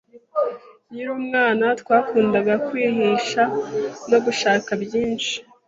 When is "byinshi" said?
4.83-5.35